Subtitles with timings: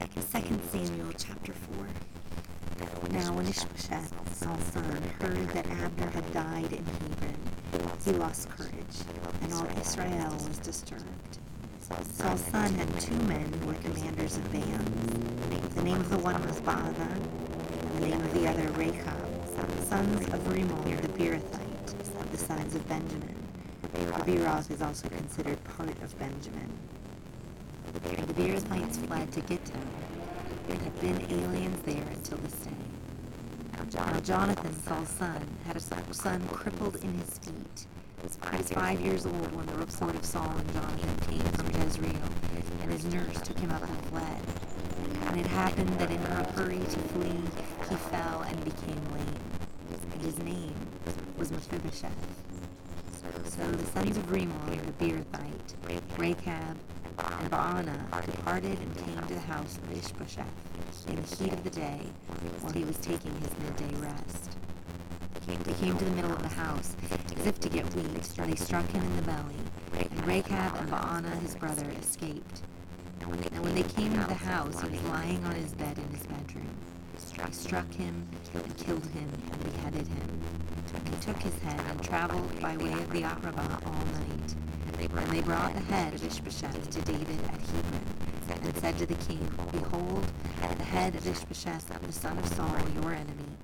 [0.00, 0.06] 2
[0.72, 1.86] Samuel chapter 4.
[3.10, 7.36] Now when Ishbosheth, Saul's son, heard that Abner had died in Hebron,
[8.04, 8.96] he lost courage,
[9.42, 11.38] and all Israel was disturbed.
[12.12, 15.74] Saul's son had two men who were commanders of bands.
[15.76, 20.26] The name of the one was Baanah, and the name of the other Rechab, sons
[20.34, 23.36] of Rimmon the Beerothite, the sons of Benjamin.
[23.92, 26.72] The Beeroth is also considered part of Benjamin.
[28.34, 29.88] The Beerothites fled to Gittaim,
[30.68, 32.70] and had been aliens there until this day.
[33.94, 37.86] Now Jonathan, Saul's son, had a son crippled in his feet.
[38.20, 42.28] He was five years old when the report of Saul and Jonathan came from Jezreel,
[42.82, 44.42] and his nurse took him up and fled.
[45.28, 47.40] And it happened that in her hurry to flee,
[47.88, 49.36] he fell and became lame.
[50.12, 50.74] And his name
[51.38, 52.10] was Mephibosheth.
[53.44, 55.74] So the sons of Rimmon, the Beerothite,
[56.18, 56.76] Rechab,
[57.18, 60.46] and Baanah departed and came to the house of Ishbosheth
[61.08, 62.00] in the heat of the day
[62.60, 64.56] while he was taking his midday rest.
[65.46, 66.96] They came to the middle of the house
[67.38, 68.06] as if to get wheat,
[68.38, 69.56] and they struck him in the belly,
[69.98, 72.62] and Rechab and Baanah his brother escaped.
[73.20, 76.26] And when they came into the house, he was lying on his bed in his
[76.26, 76.68] bedroom.
[77.36, 80.40] They struck him and killed him and beheaded him.
[81.10, 84.54] He took his head and traveled by way of the Arabah all night.
[84.88, 89.14] And they brought the head of Ishbosheth to David at Hebron, and said to the
[89.14, 90.24] king, Behold,
[90.78, 93.56] the head of Ishbosheth, the son of Saul, your enemy,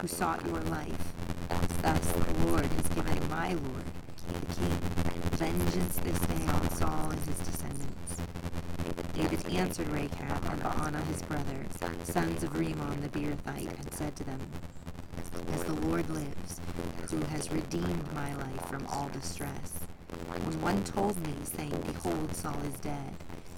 [0.00, 1.12] who sought your life.
[1.82, 3.84] Thus the Lord has given my lord,
[4.28, 4.78] the king,
[5.32, 8.16] vengeance this day on Saul and his descendants.
[9.14, 11.64] David answered Rechab and Baanah his brother,
[12.04, 14.40] sons of Rimmon the Beerothite, and said to them,
[15.18, 16.60] As the Lord lives,
[17.10, 19.80] who has redeemed my life from all distress,
[20.28, 23.12] when one told me, saying, Behold, Saul is dead,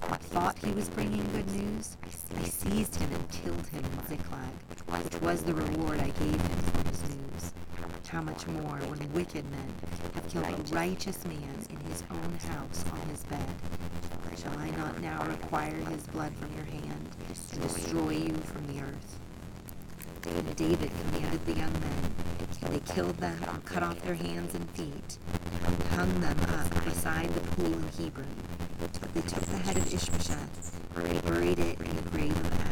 [0.08, 1.98] and thought he was bringing good news,
[2.34, 4.48] I seized him and killed him in Ziklag,
[5.05, 7.53] which was the reward I gave him for his news.
[8.08, 9.75] How much more when wicked men
[10.14, 13.44] have killed a righteous man in his own house on his bed?
[14.41, 17.10] Shall I not now require his blood from your hand
[17.53, 19.19] and destroy you from the earth?
[20.25, 22.22] And David commanded the young men,
[22.71, 25.19] they killed them cut off their hands and feet,
[25.65, 28.27] and hung them up beside the pool in Hebron.
[28.78, 30.81] But they took the head of Ishbosheth,
[31.25, 32.72] buried it in the grave of